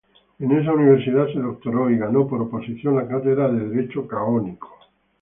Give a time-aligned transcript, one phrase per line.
[0.39, 4.69] En esa universidad se doctoró y ganó por oposición la cátedra de Derecho canónico.